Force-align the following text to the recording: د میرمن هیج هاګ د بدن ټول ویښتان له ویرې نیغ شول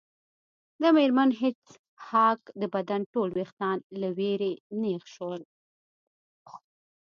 د 0.81 0.83
میرمن 0.95 1.29
هیج 1.41 1.61
هاګ 2.07 2.39
د 2.61 2.63
بدن 2.73 3.01
ټول 3.13 3.29
ویښتان 3.37 3.77
له 4.01 4.09
ویرې 4.17 4.53
نیغ 4.81 5.03
شول 5.13 5.41